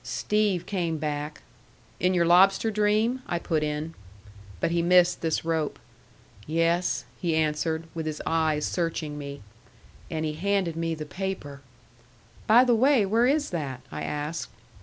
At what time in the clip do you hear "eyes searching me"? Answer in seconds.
8.25-9.43